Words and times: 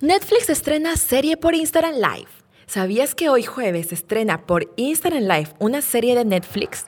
Netflix 0.00 0.48
estrena 0.48 0.96
serie 0.96 1.36
por 1.36 1.54
Instagram 1.54 1.92
Live. 1.96 2.30
¿Sabías 2.66 3.14
que 3.14 3.28
hoy 3.28 3.42
jueves 3.42 3.92
estrena 3.92 4.46
por 4.46 4.72
Instagram 4.76 5.24
Live 5.24 5.50
una 5.58 5.82
serie 5.82 6.16
de 6.16 6.24
Netflix? 6.24 6.86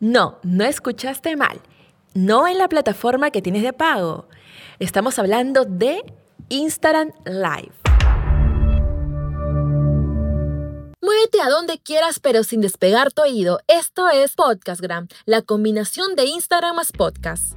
No, 0.00 0.40
no 0.42 0.64
escuchaste 0.64 1.36
mal. 1.36 1.60
No 2.14 2.48
en 2.48 2.58
la 2.58 2.68
plataforma 2.68 3.30
que 3.30 3.42
tienes 3.42 3.62
de 3.62 3.72
pago. 3.72 4.26
Estamos 4.80 5.20
hablando 5.20 5.66
de 5.66 6.02
Instagram 6.48 7.12
Live. 7.26 7.74
Muévete 11.00 11.40
a 11.40 11.50
donde 11.50 11.78
quieras, 11.78 12.18
pero 12.18 12.42
sin 12.42 12.60
despegar 12.60 13.12
tu 13.12 13.22
oído. 13.22 13.60
Esto 13.68 14.08
es 14.08 14.34
Podcastgram, 14.34 15.06
la 15.26 15.42
combinación 15.42 16.16
de 16.16 16.24
Instagram 16.24 16.74
más 16.74 16.90
podcast. 16.90 17.56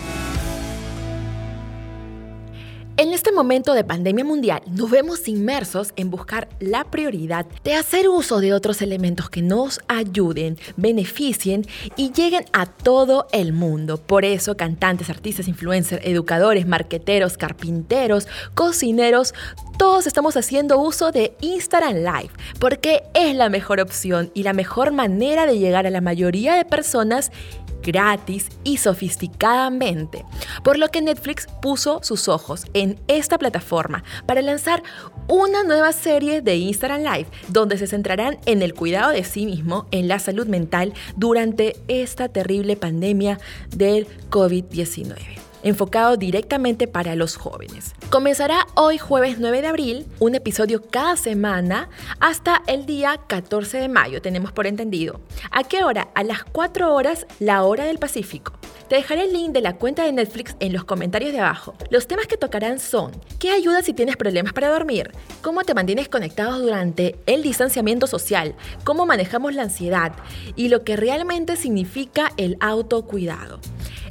Este 3.21 3.31
momento 3.31 3.75
de 3.75 3.83
pandemia 3.83 4.25
mundial 4.25 4.63
nos 4.65 4.89
vemos 4.89 5.27
inmersos 5.27 5.93
en 5.95 6.09
buscar 6.09 6.49
la 6.59 6.85
prioridad 6.85 7.45
de 7.63 7.75
hacer 7.75 8.09
uso 8.09 8.39
de 8.39 8.51
otros 8.51 8.81
elementos 8.81 9.29
que 9.29 9.43
nos 9.43 9.79
ayuden, 9.87 10.57
beneficien 10.75 11.67
y 11.95 12.11
lleguen 12.13 12.45
a 12.51 12.65
todo 12.65 13.27
el 13.31 13.53
mundo. 13.53 13.97
Por 13.97 14.25
eso 14.25 14.57
cantantes, 14.57 15.11
artistas, 15.11 15.47
influencers, 15.47 16.03
educadores, 16.03 16.65
marqueteros, 16.65 17.37
carpinteros, 17.37 18.27
cocineros, 18.55 19.35
todos 19.81 20.05
estamos 20.05 20.37
haciendo 20.37 20.77
uso 20.77 21.11
de 21.11 21.35
Instagram 21.41 21.95
Live 21.95 22.29
porque 22.59 23.01
es 23.15 23.35
la 23.35 23.49
mejor 23.49 23.79
opción 23.79 24.29
y 24.35 24.43
la 24.43 24.53
mejor 24.53 24.91
manera 24.91 25.47
de 25.47 25.57
llegar 25.57 25.87
a 25.87 25.89
la 25.89 26.01
mayoría 26.01 26.53
de 26.53 26.65
personas 26.65 27.31
gratis 27.81 28.49
y 28.63 28.77
sofisticadamente, 28.77 30.23
por 30.63 30.77
lo 30.77 30.89
que 30.89 31.01
Netflix 31.01 31.47
puso 31.63 31.99
sus 32.03 32.27
ojos 32.27 32.65
en 32.75 32.99
esta 33.07 33.39
plataforma 33.39 34.03
para 34.27 34.43
lanzar 34.43 34.83
una 35.27 35.63
nueva 35.63 35.93
serie 35.93 36.41
de 36.41 36.57
Instagram 36.57 37.01
Live 37.01 37.27
donde 37.47 37.79
se 37.79 37.87
centrarán 37.87 38.37
en 38.45 38.61
el 38.61 38.75
cuidado 38.75 39.09
de 39.09 39.23
sí 39.23 39.47
mismo, 39.47 39.87
en 39.89 40.07
la 40.07 40.19
salud 40.19 40.45
mental 40.45 40.93
durante 41.15 41.75
esta 41.87 42.29
terrible 42.29 42.75
pandemia 42.75 43.39
del 43.75 44.05
COVID-19 44.29 45.50
enfocado 45.63 46.17
directamente 46.17 46.87
para 46.87 47.15
los 47.15 47.35
jóvenes. 47.35 47.93
Comenzará 48.09 48.67
hoy 48.75 48.97
jueves 48.97 49.37
9 49.39 49.61
de 49.61 49.67
abril, 49.67 50.05
un 50.19 50.35
episodio 50.35 50.81
cada 50.81 51.15
semana 51.17 51.89
hasta 52.19 52.61
el 52.67 52.85
día 52.85 53.19
14 53.27 53.77
de 53.77 53.89
mayo, 53.89 54.21
tenemos 54.21 54.51
por 54.51 54.67
entendido. 54.67 55.21
¿A 55.51 55.63
qué 55.63 55.83
hora? 55.83 56.09
A 56.15 56.23
las 56.23 56.43
4 56.43 56.93
horas, 56.93 57.25
la 57.39 57.63
hora 57.63 57.85
del 57.85 57.99
Pacífico. 57.99 58.53
Te 58.87 58.97
dejaré 58.97 59.23
el 59.23 59.31
link 59.31 59.53
de 59.53 59.61
la 59.61 59.77
cuenta 59.77 60.03
de 60.03 60.11
Netflix 60.11 60.55
en 60.59 60.73
los 60.73 60.83
comentarios 60.83 61.31
de 61.31 61.39
abajo. 61.39 61.75
Los 61.89 62.07
temas 62.07 62.27
que 62.27 62.35
tocarán 62.35 62.77
son 62.77 63.11
¿Qué 63.39 63.51
ayuda 63.51 63.81
si 63.81 63.93
tienes 63.93 64.17
problemas 64.17 64.51
para 64.51 64.69
dormir? 64.69 65.11
¿Cómo 65.41 65.63
te 65.63 65.73
mantienes 65.73 66.09
conectado 66.09 66.59
durante 66.59 67.15
el 67.25 67.41
distanciamiento 67.41 68.05
social? 68.05 68.53
¿Cómo 68.83 69.05
manejamos 69.05 69.55
la 69.55 69.63
ansiedad? 69.63 70.11
Y 70.57 70.67
lo 70.67 70.83
que 70.83 70.97
realmente 70.97 71.55
significa 71.55 72.33
el 72.35 72.57
autocuidado. 72.59 73.59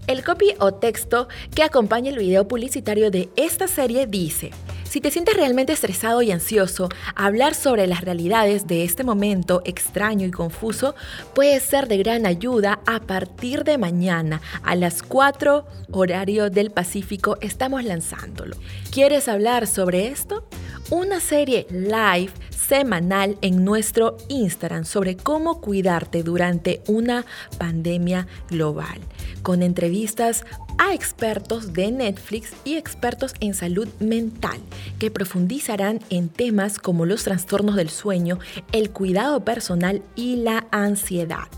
El 0.07 0.25
copy 0.25 0.55
o 0.59 0.73
texto 0.73 1.29
que 1.55 1.63
acompaña 1.63 2.11
el 2.11 2.19
video 2.19 2.49
publicitario 2.49 3.11
de 3.11 3.31
esta 3.37 3.69
serie 3.69 4.07
dice, 4.07 4.51
si 4.91 5.01
te 5.01 5.13
sientes 5.13 5.37
realmente 5.37 5.73
estresado 5.73 6.21
y 6.21 6.33
ansioso, 6.33 6.89
hablar 7.15 7.55
sobre 7.55 7.87
las 7.87 8.01
realidades 8.01 8.67
de 8.67 8.83
este 8.83 9.05
momento 9.05 9.63
extraño 9.65 10.27
y 10.27 10.33
confuso 10.33 10.97
puede 11.33 11.61
ser 11.61 11.87
de 11.87 11.99
gran 11.99 12.27
ayuda 12.27 12.81
a 12.87 12.99
partir 12.99 13.63
de 13.63 13.79
mañana 13.79 14.41
a 14.65 14.75
las 14.75 15.05
4 15.05 15.65
horario 15.93 16.51
del 16.51 16.73
Pacífico 16.73 17.39
estamos 17.41 17.85
lanzándolo. 17.85 18.57
¿Quieres 18.91 19.29
hablar 19.29 19.69
sobre 19.69 20.09
esto? 20.09 20.45
Una 20.91 21.21
serie 21.21 21.69
live 21.71 22.33
semanal 22.71 23.37
en 23.43 23.65
nuestro 23.65 24.17
Instagram 24.29 24.85
sobre 24.85 25.17
cómo 25.17 25.61
cuidarte 25.61 26.23
durante 26.23 26.83
una 26.87 27.27
pandemia 27.59 28.29
global, 28.49 29.01
con 29.43 29.65
entrevistas 29.65 30.45
a 30.79 30.95
expertos 30.95 31.73
de 31.73 31.91
Netflix 31.91 32.53
y 32.65 32.77
expertos 32.77 33.35
en 33.41 33.55
salud 33.55 33.89
mental 33.99 34.61
que 35.01 35.11
profundizarán 35.11 35.99
en 36.11 36.29
temas 36.29 36.79
como 36.79 37.07
los 37.07 37.25
trastornos 37.25 37.75
del 37.75 37.91
sueño, 37.91 38.39
el 38.71 38.91
cuidado 38.91 39.45
personal 39.45 40.01
y 40.15 40.37
la 40.37 40.69
ansiedad. 40.71 41.49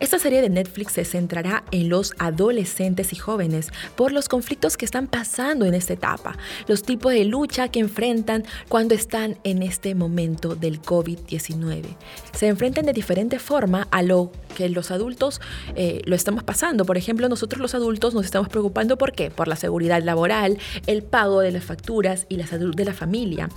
Esta 0.00 0.18
serie 0.18 0.42
de 0.42 0.50
Netflix 0.50 0.92
se 0.92 1.04
centrará 1.04 1.64
en 1.70 1.88
los 1.88 2.14
adolescentes 2.18 3.12
y 3.12 3.16
jóvenes 3.16 3.70
por 3.96 4.12
los 4.12 4.28
conflictos 4.28 4.76
que 4.76 4.84
están 4.84 5.06
pasando 5.06 5.64
en 5.64 5.74
esta 5.74 5.94
etapa, 5.94 6.36
los 6.66 6.82
tipos 6.82 7.12
de 7.12 7.24
lucha 7.24 7.68
que 7.68 7.80
enfrentan 7.80 8.44
cuando 8.68 8.94
están 8.94 9.38
en 9.44 9.62
este 9.62 9.94
momento 9.94 10.54
del 10.54 10.80
COVID-19. 10.82 11.84
Se 12.32 12.48
enfrentan 12.48 12.86
de 12.86 12.92
diferente 12.92 13.38
forma 13.38 13.88
a 13.90 14.02
lo 14.02 14.32
que 14.56 14.68
los 14.68 14.90
adultos 14.90 15.40
eh, 15.76 16.02
lo 16.04 16.14
estamos 16.14 16.42
pasando. 16.42 16.84
Por 16.84 16.96
ejemplo, 16.96 17.28
nosotros 17.28 17.60
los 17.60 17.74
adultos 17.74 18.14
nos 18.14 18.24
estamos 18.24 18.48
preocupando 18.48 18.98
por 18.98 19.12
qué? 19.12 19.30
Por 19.30 19.48
la 19.48 19.56
seguridad 19.56 20.02
laboral, 20.02 20.58
el 20.86 21.02
pago 21.02 21.40
de 21.40 21.52
las 21.52 21.64
facturas 21.64 22.26
y 22.28 22.36
la 22.36 22.46
salud 22.46 22.74
de 22.74 22.84
la 22.84 22.94
familia. 22.94 23.48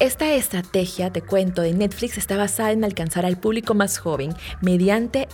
Esta 0.00 0.32
estrategia, 0.32 1.12
te 1.12 1.22
cuento, 1.22 1.62
de 1.62 1.72
Netflix 1.72 2.18
está 2.18 2.36
basada 2.36 2.72
en 2.72 2.84
alcanzar 2.84 3.26
al 3.26 3.38
público 3.38 3.74
más 3.74 3.98
joven 3.98 4.34
mediante 4.60 5.28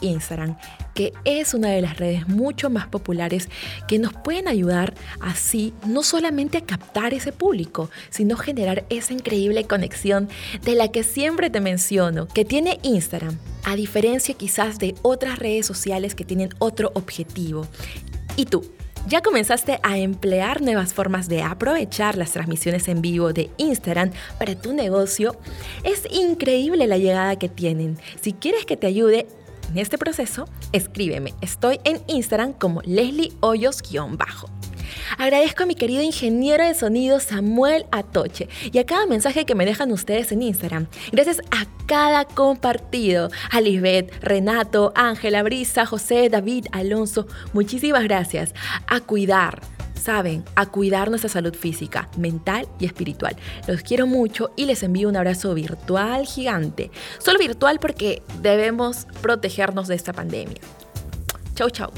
Que 0.94 1.12
es 1.24 1.54
una 1.54 1.68
de 1.68 1.82
las 1.82 1.98
redes 1.98 2.28
mucho 2.28 2.70
más 2.70 2.86
populares 2.86 3.48
que 3.88 3.98
nos 3.98 4.12
pueden 4.12 4.48
ayudar 4.48 4.94
así 5.20 5.74
no 5.86 6.02
solamente 6.02 6.58
a 6.58 6.64
captar 6.64 7.14
ese 7.14 7.32
público, 7.32 7.90
sino 8.10 8.36
generar 8.36 8.84
esa 8.90 9.12
increíble 9.12 9.64
conexión 9.64 10.28
de 10.62 10.74
la 10.74 10.88
que 10.88 11.02
siempre 11.02 11.50
te 11.50 11.60
menciono, 11.60 12.26
que 12.28 12.44
tiene 12.44 12.78
Instagram, 12.82 13.38
a 13.64 13.76
diferencia 13.76 14.34
quizás 14.34 14.78
de 14.78 14.94
otras 15.02 15.38
redes 15.38 15.66
sociales 15.66 16.14
que 16.14 16.24
tienen 16.24 16.50
otro 16.58 16.90
objetivo. 16.94 17.66
¿Y 18.36 18.46
tú? 18.46 18.64
¿Ya 19.06 19.20
comenzaste 19.20 19.80
a 19.82 19.98
emplear 19.98 20.62
nuevas 20.62 20.94
formas 20.94 21.28
de 21.28 21.42
aprovechar 21.42 22.16
las 22.16 22.32
transmisiones 22.32 22.88
en 22.88 23.02
vivo 23.02 23.34
de 23.34 23.50
Instagram 23.58 24.12
para 24.38 24.54
tu 24.54 24.72
negocio? 24.72 25.36
Es 25.82 26.08
increíble 26.10 26.86
la 26.86 26.96
llegada 26.96 27.38
que 27.38 27.50
tienen. 27.50 27.98
Si 28.22 28.32
quieres 28.32 28.64
que 28.64 28.78
te 28.78 28.86
ayude 28.86 29.26
en 29.74 29.80
este 29.80 29.98
proceso, 29.98 30.48
escríbeme. 30.72 31.34
Estoy 31.40 31.80
en 31.82 32.00
Instagram 32.06 32.52
como 32.52 32.80
Leslie 32.82 33.32
Hoyos-bajo. 33.40 34.48
Agradezco 35.18 35.64
a 35.64 35.66
mi 35.66 35.74
querido 35.74 36.00
ingeniero 36.02 36.64
de 36.64 36.74
sonido 36.74 37.18
Samuel 37.18 37.84
Atoche 37.90 38.48
y 38.70 38.78
a 38.78 38.86
cada 38.86 39.06
mensaje 39.06 39.44
que 39.44 39.56
me 39.56 39.66
dejan 39.66 39.90
ustedes 39.90 40.30
en 40.30 40.42
Instagram. 40.42 40.86
Gracias 41.10 41.40
a 41.50 41.66
cada 41.86 42.24
compartido. 42.24 43.30
A 43.50 43.60
Lisbeth, 43.60 44.12
Renato, 44.22 44.92
Ángela, 44.94 45.42
Brisa, 45.42 45.86
José, 45.86 46.28
David, 46.28 46.66
Alonso. 46.70 47.26
Muchísimas 47.52 48.04
gracias. 48.04 48.54
A 48.86 49.00
cuidar 49.00 49.60
saben, 50.04 50.44
a 50.54 50.66
cuidar 50.66 51.08
nuestra 51.08 51.30
salud 51.30 51.54
física, 51.54 52.08
mental 52.18 52.68
y 52.78 52.84
espiritual. 52.84 53.36
Los 53.66 53.82
quiero 53.82 54.06
mucho 54.06 54.52
y 54.54 54.66
les 54.66 54.82
envío 54.82 55.08
un 55.08 55.16
abrazo 55.16 55.54
virtual 55.54 56.26
gigante. 56.26 56.90
Solo 57.18 57.38
virtual 57.38 57.78
porque 57.80 58.22
debemos 58.42 59.06
protegernos 59.22 59.88
de 59.88 59.94
esta 59.94 60.12
pandemia. 60.12 60.60
Chau, 61.54 61.70
chau. 61.70 61.90